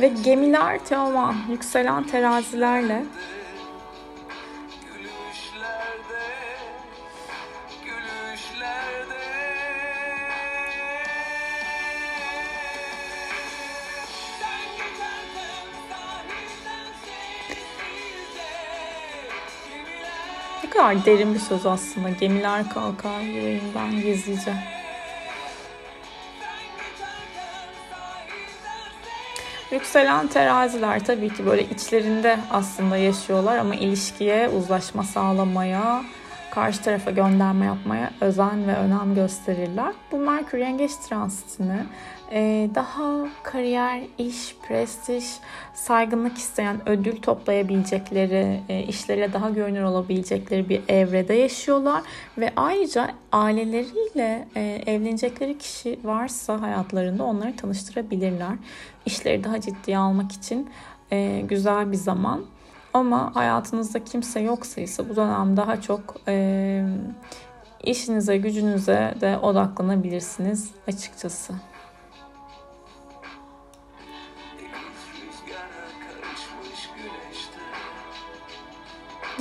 Ve 0.00 0.08
gemiler 0.24 0.84
Teoman 0.84 1.36
yükselen 1.50 2.04
terazilerle 2.04 3.04
ne 20.64 20.70
kadar 20.70 21.06
derin 21.06 21.34
bir 21.34 21.38
söz 21.38 21.66
aslında. 21.66 22.10
Gemiler 22.10 22.70
kalkar 22.70 23.20
yüreğimden 23.20 23.90
gizlice. 24.00 24.73
Yükselen 29.74 30.26
teraziler 30.26 31.04
tabii 31.04 31.34
ki 31.34 31.46
böyle 31.46 31.62
içlerinde 31.62 32.38
aslında 32.50 32.96
yaşıyorlar 32.96 33.58
ama 33.58 33.74
ilişkiye 33.74 34.48
uzlaşma 34.48 35.02
sağlamaya, 35.02 36.04
karşı 36.54 36.82
tarafa 36.82 37.10
gönderme 37.10 37.66
yapmaya 37.66 38.10
özen 38.20 38.66
ve 38.66 38.76
önem 38.76 39.14
gösterirler. 39.14 39.92
Bu 40.12 40.18
Merkür 40.18 40.58
Yengeç 40.58 40.96
transitini 40.96 41.78
e, 42.32 42.70
daha 42.74 43.28
kariyer, 43.42 44.00
iş, 44.18 44.56
prestij, 44.68 45.24
saygınlık 45.74 46.38
isteyen, 46.38 46.88
ödül 46.88 47.16
toplayabilecekleri, 47.16 48.60
e, 48.68 48.82
işleriyle 48.82 49.32
daha 49.32 49.50
görünür 49.50 49.82
olabilecekleri 49.82 50.68
bir 50.68 50.80
evrede 50.88 51.34
yaşıyorlar. 51.34 52.02
Ve 52.38 52.52
ayrıca 52.56 53.10
aileleriyle 53.32 54.48
e, 54.56 54.82
evlenecekleri 54.86 55.58
kişi 55.58 55.98
varsa 56.04 56.60
hayatlarında 56.60 57.24
onları 57.24 57.56
tanıştırabilirler. 57.56 58.54
İşleri 59.06 59.44
daha 59.44 59.60
ciddiye 59.60 59.98
almak 59.98 60.32
için 60.32 60.70
güzel 61.48 61.92
bir 61.92 61.96
zaman. 61.96 62.44
Ama 62.94 63.34
hayatınızda 63.34 64.04
kimse 64.04 64.40
yoksa 64.40 64.80
ise 64.80 65.08
bu 65.08 65.16
dönem 65.16 65.56
daha 65.56 65.80
çok 65.80 66.16
e, 66.28 66.84
işinize, 67.82 68.36
gücünüze 68.36 69.14
de 69.20 69.38
odaklanabilirsiniz 69.38 70.70
açıkçası. 70.88 71.54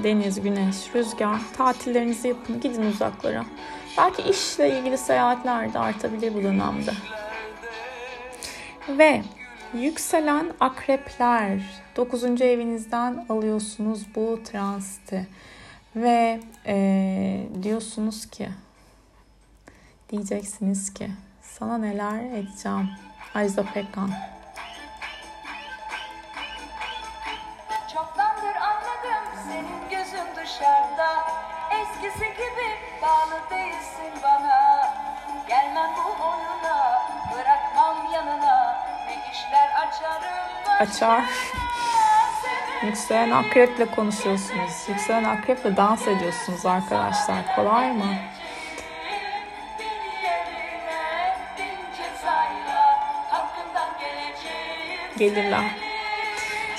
Deniz 0.03 0.41
güneş, 0.41 0.95
rüzgar, 0.95 1.39
tatillerinizi 1.57 2.27
yapın, 2.27 2.59
gidin 2.59 2.85
uzaklara. 2.85 3.45
Belki 3.97 4.21
işle 4.21 4.79
ilgili 4.79 4.97
seyahatler 4.97 5.73
de 5.73 5.79
artabilir 5.79 6.33
bu 6.33 6.43
dönemde. 6.43 6.91
Ve 8.89 9.21
yükselen 9.73 10.53
akrepler 10.59 11.59
9. 11.95 12.41
evinizden 12.41 13.25
alıyorsunuz 13.29 14.15
bu 14.15 14.39
transiti. 14.43 15.27
Ve 15.95 16.39
eee, 16.65 17.47
diyorsunuz 17.63 18.25
ki 18.29 18.49
diyeceksiniz 20.09 20.93
ki 20.93 21.12
sana 21.41 21.77
neler 21.77 22.19
edeceğim 22.23 22.89
Ajda 23.36 23.63
Pekkan. 23.73 24.12
Çoktandır 27.93 28.55
anladım 28.55 29.25
senin 29.47 29.89
gözün 29.99 30.36
dışarıda 30.43 31.09
Eskisi 31.81 32.25
gibi 32.25 32.69
bağlı 33.01 33.49
değilsin 33.51 34.21
bana 34.23 34.93
Gelmem 35.47 35.91
bu 35.97 36.23
oyuna 36.25 36.42
Açar. 40.80 41.23
Yükselen 42.84 43.32
akreple 43.32 43.86
konuşuyorsunuz. 43.86 44.71
Yükselen 44.89 45.23
akreple 45.23 45.78
dans 45.78 46.08
ediyorsunuz 46.08 46.65
arkadaşlar. 46.65 47.56
Kolay 47.56 47.93
mı? 47.93 48.15
Gelirler. 55.17 55.65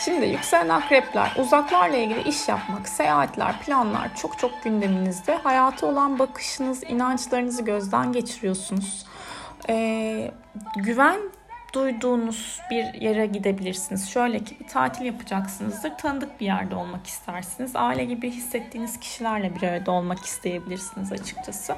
Şimdi 0.05 0.27
yükselen 0.27 0.69
akrepler, 0.69 1.33
uzaklarla 1.39 1.97
ilgili 1.97 2.29
iş 2.29 2.49
yapmak, 2.49 2.89
seyahatler, 2.89 3.61
planlar 3.61 4.17
çok 4.17 4.39
çok 4.39 4.63
gündeminizde. 4.65 5.35
Hayata 5.35 5.87
olan 5.87 6.19
bakışınız, 6.19 6.83
inançlarınızı 6.83 7.63
gözden 7.63 8.13
geçiriyorsunuz. 8.13 9.07
Ee, 9.69 10.31
güven 10.77 11.21
duyduğunuz 11.75 12.61
bir 12.71 12.95
yere 12.95 13.27
gidebilirsiniz. 13.27 14.11
Şöyle 14.11 14.39
ki 14.39 14.57
bir 14.61 14.69
tatil 14.69 15.05
yapacaksınızdır. 15.05 15.91
Tanıdık 15.99 16.41
bir 16.41 16.47
yerde 16.47 16.75
olmak 16.75 17.07
istersiniz. 17.07 17.77
Aile 17.77 18.05
gibi 18.05 18.31
hissettiğiniz 18.31 19.01
kişilerle 19.01 19.57
bir 19.57 19.63
arada 19.63 19.91
olmak 19.91 20.25
isteyebilirsiniz 20.25 21.13
açıkçası. 21.13 21.75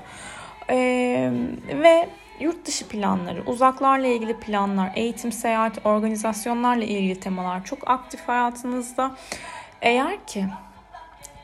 Ee, 0.71 1.31
ve 1.69 2.09
yurt 2.41 2.67
dışı 2.67 2.89
planları, 2.89 3.43
uzaklarla 3.47 4.07
ilgili 4.07 4.41
planlar, 4.41 4.93
eğitim, 4.95 5.33
seyahat, 5.33 5.87
organizasyonlarla 5.87 6.85
ilgili 6.85 7.21
temalar 7.21 7.65
çok 7.65 7.91
aktif 7.91 8.29
hayatınızda. 8.29 9.17
Eğer 9.83 10.27
ki 10.27 10.47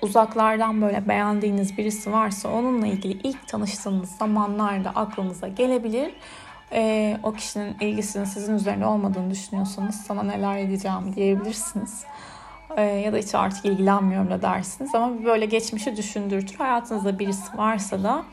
uzaklardan 0.02 0.82
böyle 0.82 1.08
beğendiğiniz 1.08 1.78
birisi 1.78 2.12
varsa 2.12 2.48
onunla 2.48 2.86
ilgili 2.86 3.12
ilk 3.12 3.48
tanıştığınız 3.48 4.10
zamanlarda 4.10 4.90
aklınıza 4.90 5.48
gelebilir. 5.48 6.12
Ee, 6.74 7.18
o 7.22 7.32
kişinin 7.32 7.76
ilgisinin 7.80 8.24
sizin 8.24 8.54
üzerinde 8.54 8.86
olmadığını 8.86 9.30
düşünüyorsanız 9.30 9.94
sana 9.94 10.22
neler 10.22 10.58
edeceğim 10.58 11.14
diyebilirsiniz. 11.16 12.04
Ee, 12.76 12.82
ya 12.82 13.12
da 13.12 13.16
hiç 13.16 13.34
artık 13.34 13.64
ilgilenmiyorum 13.64 14.30
da 14.30 14.42
dersiniz 14.42 14.94
ama 14.94 15.24
böyle 15.24 15.46
geçmişi 15.46 15.96
düşündürtür. 15.96 16.56
Hayatınızda 16.56 17.18
birisi 17.18 17.58
varsa 17.58 18.02
da 18.02 18.24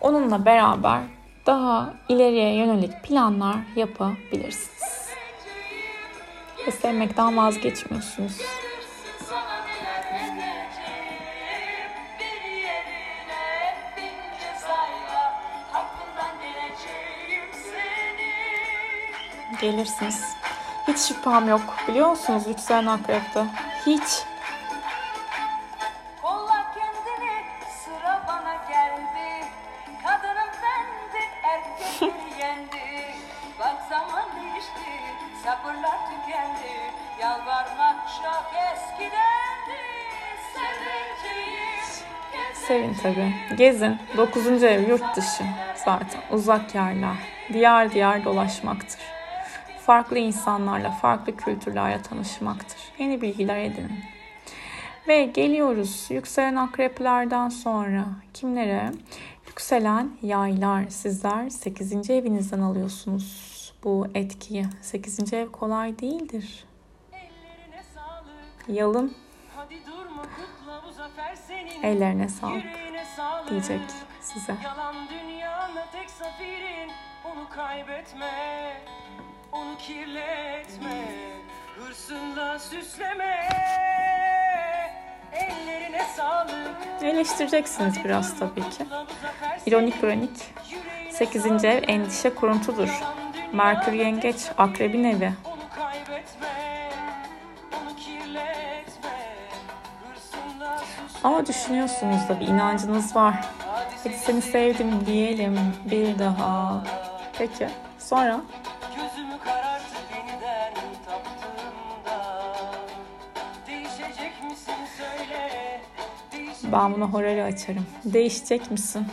onunla 0.00 0.44
beraber 0.44 1.00
daha 1.46 1.94
ileriye 2.08 2.54
yönelik 2.54 3.02
planlar 3.02 3.56
yapabilirsiniz. 3.76 5.08
Ve 6.66 6.70
sevmekten 6.70 7.36
vazgeçmiyorsunuz. 7.36 8.40
Gelirsiniz. 19.60 20.36
Hiç 20.88 20.98
şüphem 20.98 21.48
yok. 21.48 21.60
Biliyor 21.88 22.08
musunuz 22.08 22.42
yükselen 22.46 22.86
akrepte? 22.86 23.46
Hiç. 23.86 24.22
Kolla 26.22 26.72
kendini 26.74 27.44
sıra 27.84 28.22
bana 28.28 28.54
geldi 28.54 29.46
Kadının 30.04 30.50
bendi 30.62 31.24
erkekleri 31.42 32.40
yendi 32.40 33.14
Bak 33.60 33.76
zaman 33.90 34.24
değişti 34.36 35.00
sabırlar 35.44 35.98
tükendi 36.10 36.92
Yalvarmak 37.20 37.96
çok 38.22 38.52
eskidendi 38.72 39.80
Seveceğim 42.66 42.94
Sevin 42.94 42.94
tabii. 43.02 43.56
Gezin. 43.56 43.98
9. 44.16 44.62
ev 44.62 44.88
yurt 44.88 45.16
dışı. 45.16 45.44
Zaten 45.74 46.20
uzak 46.30 46.74
yerler. 46.74 47.16
Diyar 47.52 47.92
diyar 47.92 48.24
dolaşmaktır. 48.24 49.09
Farklı 49.90 50.18
insanlarla, 50.18 50.90
farklı 50.90 51.36
kültürlerle 51.36 52.02
tanışmaktır. 52.02 52.78
Yeni 52.98 53.22
bilgiler 53.22 53.56
edinin. 53.56 54.04
Ve 55.08 55.24
geliyoruz 55.24 56.06
yükselen 56.10 56.56
akreplerden 56.56 57.48
sonra 57.48 58.04
kimlere? 58.34 58.92
Yükselen 59.46 60.10
yaylar. 60.22 60.84
Sizler 60.88 61.48
8. 61.50 62.10
evinizden 62.10 62.60
alıyorsunuz 62.60 63.72
bu 63.84 64.06
etkiyi. 64.14 64.66
8. 64.82 65.32
ev 65.32 65.48
kolay 65.48 65.98
değildir. 65.98 66.64
Yalın 68.68 69.14
ellerine 71.82 72.28
sağlık 72.28 72.64
diyecek 73.50 73.80
size. 74.20 74.54
Yalan 74.64 74.96
dünyana 75.08 75.86
tek 75.92 76.10
zafirin. 76.10 76.90
Onu 77.24 77.48
kaybetme. 77.48 78.30
Onu 79.52 79.78
kirletme. 79.78 81.04
Hırsınla 81.78 82.58
süsleme. 82.58 83.48
Ellerine 85.32 86.02
sağlık. 86.16 86.76
Eleştireceksiniz 87.02 88.04
biraz 88.04 88.38
tabii 88.38 88.60
ki. 88.70 88.86
İronik. 89.66 90.02
Yüreğine 90.02 90.26
8. 91.12 91.64
ev 91.64 91.82
endişe 91.88 92.34
kuruntudur. 92.34 93.02
Merkür 93.52 93.92
yengeç 93.92 94.36
akrebin 94.58 95.04
evi. 95.04 95.32
Ama 101.24 101.46
düşünüyorsunuz 101.46 102.28
da 102.28 102.40
bir 102.40 102.46
inancınız 102.46 103.16
var. 103.16 103.34
Hadi 104.04 104.14
seni 104.14 104.42
sevdim 104.42 105.06
diyelim 105.06 105.58
bir 105.90 106.18
daha. 106.18 106.84
Peki 107.38 107.68
sonra 107.98 108.40
ben 116.72 116.94
buna 116.94 117.04
horarı 117.04 117.44
açarım. 117.44 117.86
Değişecek 118.04 118.70
misin? 118.70 119.06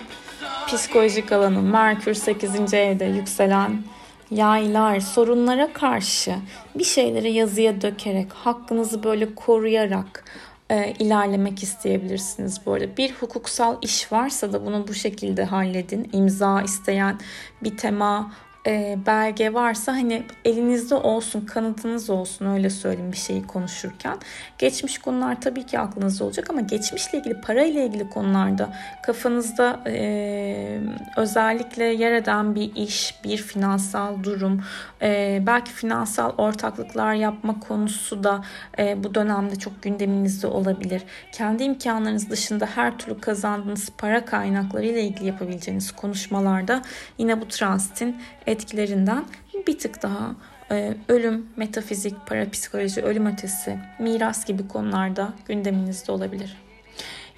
psikolojik 0.66 1.32
alanı 1.32 1.62
Merkür 1.62 2.14
8. 2.14 2.74
evde 2.74 3.04
yükselen 3.04 3.82
yaylar 4.30 5.00
sorunlara 5.00 5.72
karşı 5.72 6.34
bir 6.74 6.84
şeyleri 6.84 7.32
yazıya 7.32 7.80
dökerek 7.80 8.32
hakkınızı 8.32 9.02
böyle 9.02 9.34
koruyarak 9.34 10.24
e, 10.70 10.92
ilerlemek 10.98 11.62
isteyebilirsiniz 11.62 12.60
bu 12.66 12.72
arada. 12.72 12.96
Bir 12.96 13.12
hukuksal 13.12 13.76
iş 13.82 14.12
varsa 14.12 14.52
da 14.52 14.66
bunu 14.66 14.88
bu 14.88 14.94
şekilde 14.94 15.44
halledin. 15.44 16.10
İmza 16.12 16.62
isteyen 16.62 17.18
bir 17.62 17.76
tema 17.76 18.32
e, 18.66 18.98
belge 19.06 19.54
varsa 19.54 19.92
hani 19.92 20.22
elinizde 20.44 20.94
olsun, 20.94 21.40
kanıtınız 21.46 22.10
olsun 22.10 22.46
öyle 22.46 22.70
söyleyeyim 22.70 23.12
bir 23.12 23.16
şeyi 23.16 23.46
konuşurken. 23.46 24.18
Geçmiş 24.58 24.98
konular 24.98 25.40
tabii 25.40 25.66
ki 25.66 25.78
aklınızda 25.78 26.24
olacak 26.24 26.50
ama 26.50 26.60
geçmişle 26.60 27.18
ilgili, 27.18 27.40
parayla 27.40 27.82
ilgili 27.82 28.10
konularda 28.10 28.72
kafanızda 29.02 29.80
e, 29.86 30.80
özellikle 31.16 31.84
yer 31.84 32.12
eden 32.12 32.54
bir 32.54 32.74
iş, 32.74 33.14
bir 33.24 33.36
finansal 33.36 34.22
durum, 34.22 34.64
e, 35.02 35.42
belki 35.46 35.72
finansal 35.72 36.32
ortaklıklar 36.38 37.14
yapma 37.14 37.60
konusu 37.60 38.24
da 38.24 38.44
e, 38.78 39.04
bu 39.04 39.14
dönemde 39.14 39.56
çok 39.56 39.82
gündeminizde 39.82 40.46
olabilir. 40.46 41.02
Kendi 41.32 41.62
imkanlarınız 41.62 42.30
dışında 42.30 42.66
her 42.74 42.98
türlü 42.98 43.20
kazandığınız 43.20 43.90
para 43.98 44.24
kaynakları 44.24 44.86
ile 44.86 45.02
ilgili 45.02 45.26
yapabileceğiniz 45.26 45.92
konuşmalarda 45.92 46.82
yine 47.18 47.40
bu 47.40 47.48
transitin 47.48 48.16
etkilerinden 48.56 49.24
bir 49.66 49.78
tık 49.78 50.02
daha 50.02 50.34
e, 50.70 50.96
ölüm, 51.08 51.46
metafizik, 51.56 52.26
parapsikoloji, 52.26 53.02
ölüm 53.02 53.26
ötesi, 53.26 53.78
miras 53.98 54.44
gibi 54.44 54.68
konularda 54.68 55.32
gündeminizde 55.48 56.12
olabilir. 56.12 56.56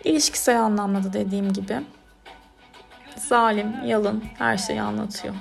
İlişkisel 0.04 0.60
anlamda 0.60 1.02
da 1.02 1.12
dediğim 1.12 1.52
gibi 1.52 1.80
zalim, 3.16 3.84
yalın 3.84 4.24
her 4.38 4.56
şeyi 4.56 4.82
anlatıyor. 4.82 5.34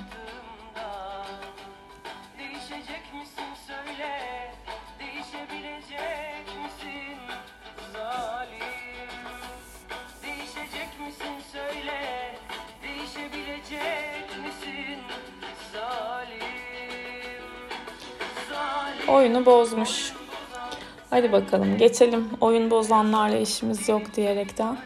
Oyunu 19.18 19.46
bozmuş. 19.46 20.12
Hadi 21.10 21.32
bakalım 21.32 21.78
geçelim. 21.78 22.30
Oyun 22.40 22.70
bozanlarla 22.70 23.38
işimiz 23.38 23.88
yok 23.88 24.02
diyerekten. 24.16 24.78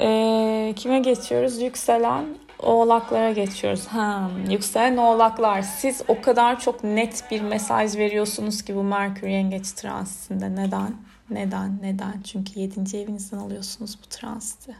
Ee, 0.00 0.72
kime 0.76 0.98
geçiyoruz? 0.98 1.62
Yükselen 1.62 2.24
Oğlaklara 2.58 3.32
geçiyoruz. 3.32 3.86
Ha, 3.86 4.30
yükselen 4.50 4.96
oğlaklar. 4.96 5.62
Siz 5.62 6.02
o 6.08 6.20
kadar 6.20 6.60
çok 6.60 6.84
net 6.84 7.24
bir 7.30 7.40
mesaj 7.40 7.96
veriyorsunuz 7.96 8.62
ki 8.62 8.76
bu 8.76 8.82
Merkür 8.82 9.26
Yengeç 9.26 9.72
transitinde. 9.72 10.54
Neden? 10.54 10.94
Neden? 11.30 11.78
Neden? 11.82 12.22
Çünkü 12.24 12.60
7. 12.60 12.96
evinizden 12.96 13.38
alıyorsunuz 13.38 13.98
bu 14.04 14.08
transiti. 14.08 14.76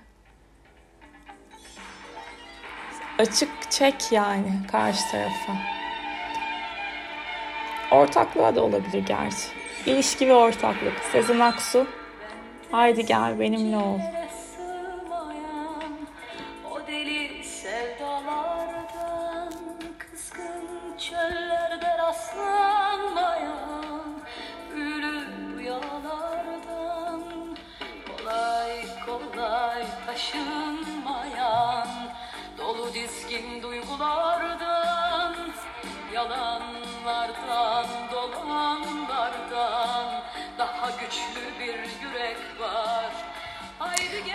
Açık 3.19 3.71
çek 3.71 4.13
yani 4.13 4.53
karşı 4.71 5.11
tarafa. 5.11 5.78
Ortaklığa 7.91 8.57
da 8.57 8.63
olabilir 8.63 9.05
gerçi. 9.07 9.37
İlişki 9.87 10.29
ve 10.29 10.35
ortaklık. 10.35 10.93
Sezen 11.13 11.41
Aksu. 11.41 11.87
Haydi 12.71 13.07
gel 13.07 13.41
benimle 13.41 13.77
ol. 13.77 13.99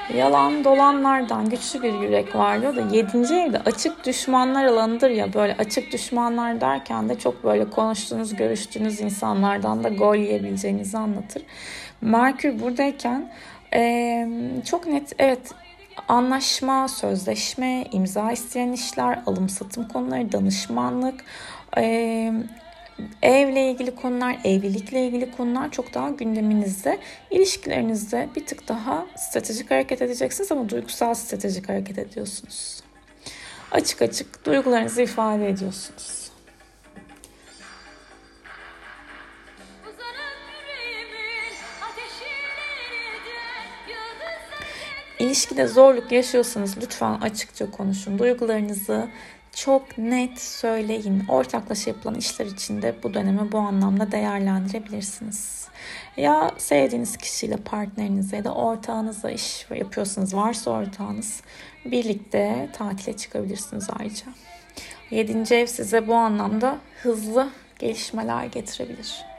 Yalan 0.10 0.64
dolanlardan 0.64 1.50
güçlü 1.50 1.84
bir 1.84 1.94
yürek 1.94 2.36
var 2.36 2.62
diyor 2.62 2.76
da 2.76 2.82
7. 2.82 3.34
evde 3.34 3.60
açık 3.60 4.06
düşmanlar 4.06 4.66
alanıdır 4.66 5.10
ya 5.10 5.34
böyle 5.34 5.56
açık 5.60 5.92
düşmanlar 5.94 6.62
derken 6.62 7.10
de 7.10 7.20
çok 7.20 7.44
böyle 7.44 7.70
konuştuğunuz 7.70 8.36
görüştüğünüz 8.36 9.02
insanlardan 9.02 9.84
da 9.84 9.90
gol 9.90 10.16
yiyebileceğinizi 10.16 10.98
anlatır. 10.98 11.44
Merkür 12.02 12.60
buradayken 12.62 13.32
eee, 13.74 14.28
çok 14.66 14.88
net 14.88 15.14
evet 15.20 15.52
anlaşma, 16.08 16.88
sözleşme, 16.88 17.86
imza 17.92 18.32
isteyen 18.32 18.72
işler, 18.72 19.20
alım 19.26 19.50
satım 19.50 19.88
konuları, 19.88 20.32
danışmanlık, 20.32 21.24
eee, 21.78 22.34
evle 23.22 23.72
ilgili 23.72 23.96
konular, 23.96 24.38
evlilikle 24.44 25.08
ilgili 25.08 25.32
konular 25.32 25.72
çok 25.72 25.94
daha 25.94 26.10
gündeminizde. 26.10 27.00
İlişkilerinizde 27.32 28.30
bir 28.36 28.46
tık 28.46 28.68
daha 28.68 29.06
stratejik 29.16 29.72
hareket 29.72 30.02
edeceksiniz 30.02 30.52
ama 30.52 30.70
duygusal 30.70 31.14
stratejik 31.14 31.70
hareket 31.70 31.98
ediyorsunuz. 31.98 32.84
Açık 33.72 34.02
açık 34.02 34.46
duygularınızı 34.46 35.02
ifade 35.02 35.50
ediyorsunuz. 35.50 36.24
İlişkide 45.20 45.68
zorluk 45.68 46.12
yaşıyorsanız 46.12 46.78
lütfen 46.82 47.14
açıkça 47.14 47.72
konuşun. 47.72 48.20
Duygularınızı 48.20 49.08
çok 49.54 49.98
net 49.98 50.40
söyleyin. 50.40 51.26
Ortaklaşa 51.30 51.90
yapılan 51.90 52.16
işler 52.16 52.46
için 52.46 52.82
de 52.82 52.96
bu 53.04 53.14
dönemi 53.14 53.52
bu 53.52 53.58
anlamda 53.58 54.12
değerlendirebilirsiniz. 54.12 55.68
Ya 56.18 56.52
sevdiğiniz 56.58 57.18
kişiyle, 57.18 57.58
partnerinizle 57.58 58.38
ya 58.38 58.44
da 58.44 58.54
ortağınızla 58.54 59.32
iş 59.32 59.66
yapıyorsanız, 59.76 60.36
varsa 60.36 60.72
ortağınız 60.72 61.42
birlikte 61.86 62.70
tatile 62.74 63.18
çıkabilirsiniz 63.18 63.88
ayrıca. 64.00 64.26
7. 65.12 65.54
ev 65.56 65.66
size 65.66 66.08
bu 66.08 66.16
anlamda 66.16 66.78
hızlı 67.02 67.50
gelişmeler 67.80 68.46
getirebilir. 68.46 69.33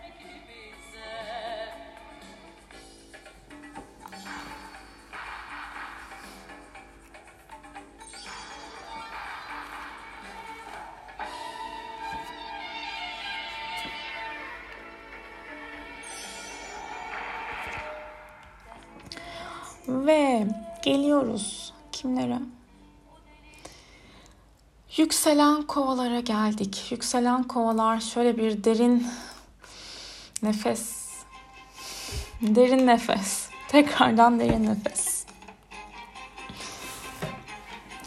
Kimlere? 22.04 22.38
Yükselen 24.96 25.62
kovalara 25.62 26.20
geldik. 26.20 26.86
Yükselen 26.90 27.42
kovalar 27.42 28.00
şöyle 28.00 28.36
bir 28.36 28.64
derin 28.64 29.06
nefes. 30.42 31.08
Derin 32.42 32.86
nefes. 32.86 33.48
Tekrardan 33.68 34.40
derin 34.40 34.66
nefes. 34.66 35.26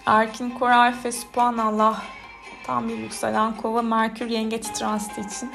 Erkin 0.05 0.49
Koray 0.49 0.93
ve 1.05 1.12
Subhanallah 1.12 2.03
tam 2.65 2.89
bir 2.89 2.97
yükselen 2.97 3.57
kova 3.57 3.81
Merkür 3.81 4.29
yengeç 4.29 4.65
transiti 4.65 5.21
için 5.21 5.51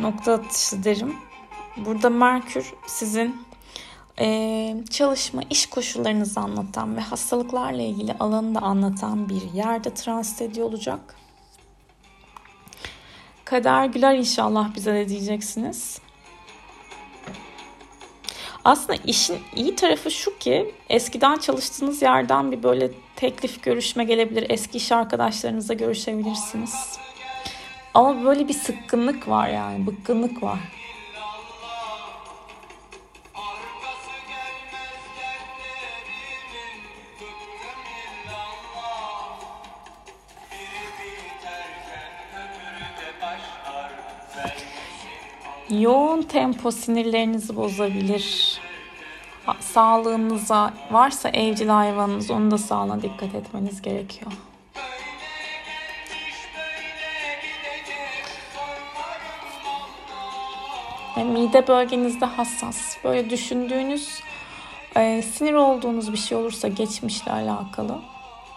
nokta 0.00 0.32
atışı 0.32 0.84
derim. 0.84 1.16
Burada 1.76 2.10
Merkür 2.10 2.74
sizin 2.86 3.44
ee, 4.20 4.76
çalışma, 4.90 5.42
iş 5.50 5.66
koşullarınızı 5.66 6.40
anlatan 6.40 6.96
ve 6.96 7.00
hastalıklarla 7.00 7.82
ilgili 7.82 8.12
alanı 8.20 8.54
da 8.54 8.60
anlatan 8.60 9.28
bir 9.28 9.52
yerde 9.52 9.94
transit 9.94 10.42
ediyor 10.42 10.66
olacak. 10.66 11.16
Kader 13.44 13.86
güler 13.86 14.14
inşallah 14.14 14.74
bize 14.74 14.94
de 14.94 15.08
diyeceksiniz. 15.08 16.00
Aslında 18.64 18.98
işin 19.06 19.38
iyi 19.56 19.76
tarafı 19.76 20.10
şu 20.10 20.38
ki 20.38 20.74
eskiden 20.88 21.36
çalıştığınız 21.36 22.02
yerden 22.02 22.52
bir 22.52 22.62
böyle 22.62 22.90
teklif 23.16 23.62
görüşme 23.62 24.04
gelebilir. 24.04 24.46
Eski 24.48 24.78
iş 24.78 24.92
arkadaşlarınızla 24.92 25.74
görüşebilirsiniz. 25.74 26.98
Ama 27.94 28.24
böyle 28.24 28.48
bir 28.48 28.54
sıkkınlık 28.54 29.28
var 29.28 29.48
yani, 29.48 29.86
bıkkınlık 29.86 30.42
var. 30.42 30.58
Yoğun 45.80 46.22
tempo 46.22 46.70
sinirlerinizi 46.70 47.56
bozabilir. 47.56 48.58
Sağlığınıza 49.60 50.74
varsa 50.90 51.28
evcil 51.28 51.68
hayvanınız 51.68 52.30
onun 52.30 52.50
da 52.50 52.58
sağlığına 52.58 53.02
dikkat 53.02 53.34
etmeniz 53.34 53.82
gerekiyor. 53.82 54.32
mide 61.24 61.68
bölgenizde 61.68 62.24
hassas. 62.24 62.96
Böyle 63.04 63.30
düşündüğünüz, 63.30 64.20
e, 64.96 65.22
sinir 65.22 65.52
olduğunuz 65.52 66.12
bir 66.12 66.18
şey 66.18 66.38
olursa 66.38 66.68
geçmişle 66.68 67.32
alakalı 67.32 68.00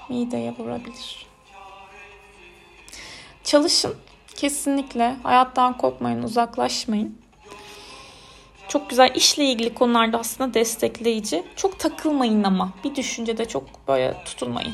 mideye 0.10 0.53
vurabilir. 0.60 1.25
Çalışın. 3.43 3.95
Kesinlikle 4.38 5.15
hayattan 5.23 5.78
kopmayın, 5.78 6.23
uzaklaşmayın. 6.23 7.17
Çok 8.67 8.89
güzel 8.89 9.12
işle 9.15 9.45
ilgili 9.45 9.73
konularda 9.73 10.19
aslında 10.19 10.54
destekleyici. 10.54 11.43
Çok 11.56 11.80
takılmayın 11.80 12.43
ama. 12.43 12.73
Bir 12.84 12.95
düşüncede 12.95 13.45
çok 13.45 13.88
böyle 13.88 14.23
tutulmayın. 14.26 14.73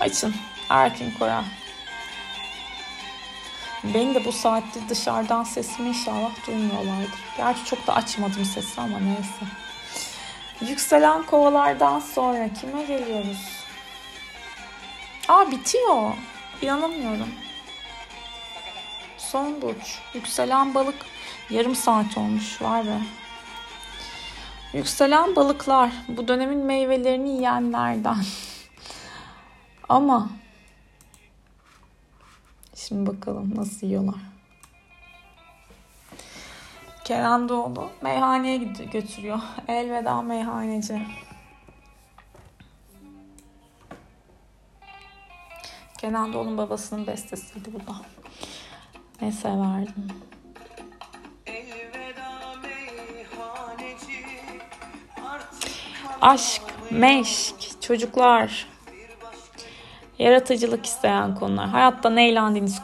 Açın. 0.00 0.34
Erkin 0.68 1.10
Koray. 1.18 1.44
Beni 3.84 4.14
de 4.14 4.24
bu 4.24 4.32
saatte 4.32 4.80
dışarıdan 4.88 5.44
sesimi 5.44 5.88
inşallah 5.88 6.46
duymuyorlardır. 6.46 7.20
Gerçi 7.36 7.64
çok 7.64 7.86
da 7.86 7.94
açmadım 7.94 8.44
sesi 8.44 8.80
ama 8.80 8.98
neyse. 8.98 9.44
Yükselen 10.70 11.22
kovalardan 11.22 12.00
sonra 12.00 12.48
kime 12.60 12.82
geliyoruz? 12.82 13.64
Aa 15.28 15.50
bitiyor. 15.50 16.12
İnanamıyorum. 16.62 17.45
Son 19.36 19.62
burç. 19.62 19.98
Yükselen 20.14 20.74
balık. 20.74 20.94
Yarım 21.50 21.74
saat 21.74 22.18
olmuş. 22.18 22.62
Var 22.62 22.86
be. 22.86 23.00
Yükselen 24.72 25.36
balıklar. 25.36 25.92
Bu 26.08 26.28
dönemin 26.28 26.58
meyvelerini 26.58 27.30
yiyenlerden. 27.30 28.16
Ama 29.88 30.30
Şimdi 32.74 33.10
bakalım 33.10 33.52
nasıl 33.56 33.86
yiyorlar. 33.86 34.20
Kenan 37.04 37.48
Doğulu 37.48 37.90
meyhaneye 38.02 38.56
götürüyor. 38.92 39.38
Elveda 39.68 40.22
meyhaneci. 40.22 41.02
Kenan 45.98 46.32
Doğulu'nun 46.32 46.58
babasının 46.58 47.06
bestesiydi 47.06 47.72
bu 47.72 47.78
da. 47.78 48.15
Ne 49.22 49.32
severdim. 49.32 50.08
Aşk, 56.20 56.62
meşk, 56.90 57.82
çocuklar, 57.82 58.66
yaratıcılık 60.18 60.86
isteyen 60.86 61.34
konular. 61.34 61.68
Hayatta 61.68 62.10
ne 62.10 62.28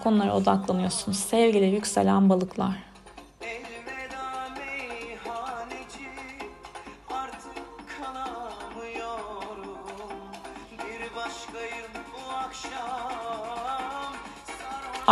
konulara 0.01 0.37
odaklanıyorsunuz. 0.37 1.19
Sevgili 1.19 1.67
yükselen 1.67 2.29
balıklar. 2.29 2.92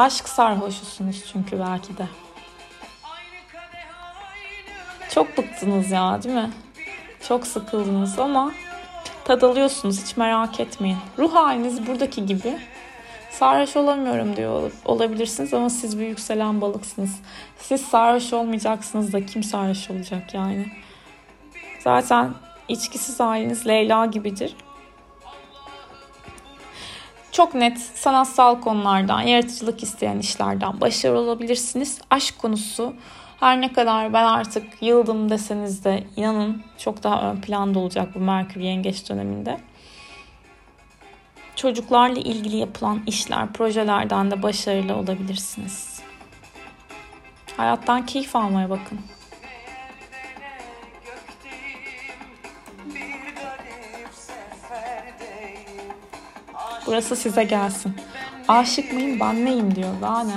Aşk 0.00 0.28
sarhoşusunuz 0.28 1.24
çünkü 1.32 1.58
belki 1.58 1.98
de. 1.98 2.06
Çok 5.14 5.38
bıktınız 5.38 5.90
ya 5.90 6.22
değil 6.22 6.34
mi? 6.34 6.50
Çok 7.28 7.46
sıkıldınız 7.46 8.18
ama 8.18 8.52
tad 9.24 9.42
alıyorsunuz 9.42 10.02
hiç 10.04 10.16
merak 10.16 10.60
etmeyin. 10.60 10.96
Ruh 11.18 11.34
haliniz 11.34 11.86
buradaki 11.86 12.26
gibi. 12.26 12.58
Sarhoş 13.30 13.76
olamıyorum 13.76 14.36
diyor 14.36 14.62
ol- 14.62 14.70
olabilirsiniz 14.84 15.54
ama 15.54 15.70
siz 15.70 15.98
bir 15.98 16.06
yükselen 16.06 16.60
balıksınız. 16.60 17.20
Siz 17.58 17.80
sarhoş 17.80 18.32
olmayacaksınız 18.32 19.12
da 19.12 19.26
kim 19.26 19.42
sarhoş 19.42 19.90
olacak 19.90 20.34
yani? 20.34 20.66
Zaten 21.84 22.30
içkisiz 22.68 23.20
haliniz 23.20 23.66
Leyla 23.66 24.06
gibidir. 24.06 24.56
Çok 27.32 27.54
net 27.54 27.78
sanatsal 27.78 28.60
konulardan, 28.60 29.20
yaratıcılık 29.20 29.82
isteyen 29.82 30.18
işlerden 30.18 30.80
başarılı 30.80 31.18
olabilirsiniz. 31.18 32.00
Aşk 32.10 32.38
konusu 32.38 32.94
her 33.40 33.60
ne 33.60 33.72
kadar 33.72 34.12
ben 34.12 34.24
artık 34.24 34.82
yıldım 34.82 35.30
deseniz 35.30 35.84
de 35.84 36.04
inanın 36.16 36.62
çok 36.78 37.02
daha 37.02 37.30
ön 37.30 37.40
planda 37.40 37.78
olacak 37.78 38.08
bu 38.14 38.18
Merkür 38.18 38.60
Yengeç 38.60 39.08
döneminde. 39.08 39.60
Çocuklarla 41.56 42.20
ilgili 42.20 42.56
yapılan 42.56 43.02
işler, 43.06 43.52
projelerden 43.52 44.30
de 44.30 44.42
başarılı 44.42 44.96
olabilirsiniz. 44.96 46.00
Hayattan 47.56 48.06
keyif 48.06 48.36
almaya 48.36 48.70
bakın. 48.70 49.00
Burası 56.86 57.16
size 57.16 57.44
gelsin. 57.44 57.96
Aşık 58.48 58.92
mıyım 58.92 59.20
ben 59.20 59.44
neyim 59.44 59.74
diyor 59.74 59.92
daha 60.02 60.24
ne? 60.24 60.32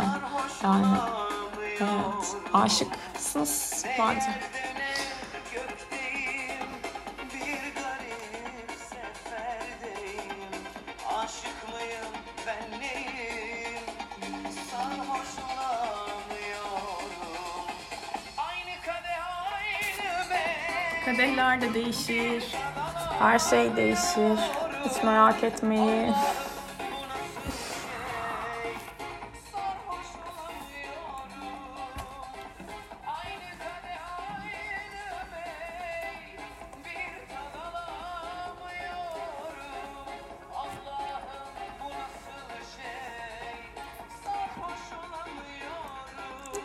Yani 0.64 0.98
evet 1.80 2.36
aşıksınız 2.54 3.86
bence. 4.00 4.28
Kadehler 21.06 21.62
de 21.62 21.74
değişir. 21.74 22.44
Her 23.20 23.40
şey 23.40 23.76
değişir. 23.76 24.40
Hiç 24.86 25.04
merak 25.04 25.44
etmeyin. 25.44 26.14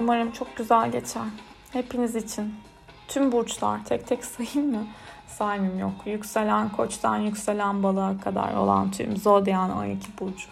Umarım 0.01 0.31
çok 0.31 0.57
güzel 0.57 0.93
geçer. 0.93 1.23
Hepiniz 1.73 2.17
için. 2.17 2.55
Tüm 3.09 3.33
burçlar 3.33 3.85
tek 3.85 4.07
tek 4.07 4.25
sayayım 4.25 4.71
mı? 4.77 4.87
Saymayayım 5.39 5.79
yok. 5.79 5.93
Yükselen 6.07 6.69
koçtan 6.69 7.17
yükselen 7.17 7.83
balığa 7.83 8.19
kadar 8.19 8.55
olan 8.55 8.91
tüm 8.91 9.17
zodyan 9.17 9.77
12 9.77 10.19
burcu. 10.21 10.49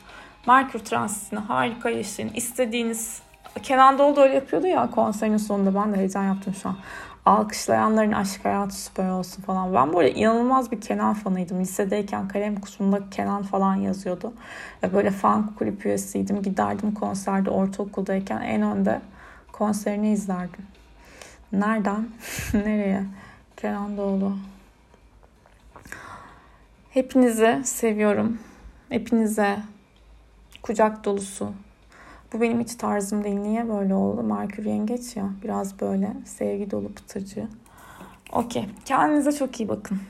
Merkür 0.47 0.79
transitini 0.79 1.41
harika 1.41 1.91
yaşayın. 1.91 2.31
İstediğiniz 2.35 3.23
Kenan 3.63 3.99
Doğulu 3.99 4.17
da 4.17 4.23
öyle 4.23 4.35
yapıyordu 4.35 4.67
ya 4.67 4.91
konserin 4.91 5.37
sonunda. 5.37 5.75
Ben 5.75 5.93
de 5.93 5.97
heyecan 5.97 6.25
yaptım 6.25 6.55
şu 6.55 6.69
an. 6.69 6.77
Alkışlayanların 7.25 8.13
aşk 8.13 8.45
hayatı 8.45 8.75
süper 8.75 9.11
olsun 9.11 9.43
falan. 9.43 9.75
Ben 9.75 9.93
böyle 9.93 10.15
inanılmaz 10.15 10.73
bir 10.73 10.81
Kenan 10.81 11.15
fanıydım. 11.15 11.61
Lisedeyken 11.61 12.29
kalem 12.29 12.57
kutusunda 12.57 13.11
Kenan 13.11 13.43
falan 13.43 13.75
yazıyordu. 13.75 14.33
Böyle 14.93 15.11
fan 15.11 15.55
kulüp 15.59 15.87
üyesiydim. 15.87 16.43
Giderdim 16.43 16.95
konserde 16.95 17.51
ortaokuldayken 17.51 18.41
en 18.41 18.63
önde 18.63 19.01
konserini 19.53 20.13
izlerdim. 20.13 20.67
Nereden? 21.53 22.09
Nereye? 22.55 23.05
Kenan 23.57 23.97
Doğulu. 23.97 24.33
Hepinizi 26.97 27.61
seviyorum. 27.65 28.39
Hepinize 28.89 29.57
kucak 30.63 31.05
dolusu. 31.05 31.53
Bu 32.33 32.41
benim 32.41 32.61
hiç 32.61 32.75
tarzım 32.75 33.25
değil. 33.25 33.37
Niye 33.37 33.69
böyle 33.69 33.95
oldu? 33.95 34.23
Merkür 34.23 34.65
yengeç 34.65 35.17
ya. 35.17 35.31
Biraz 35.45 35.81
böyle 35.81 36.13
sevgi 36.25 36.71
dolu 36.71 36.93
pıtırcı. 36.93 37.49
Okey. 38.33 38.69
Kendinize 38.85 39.33
çok 39.33 39.61
iyi 39.61 39.69
bakın. 39.69 40.01